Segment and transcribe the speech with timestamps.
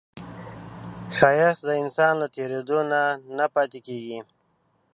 [1.15, 3.01] ښایست د انسان له تېرېدو نه
[3.37, 4.19] نه پاتې کېږي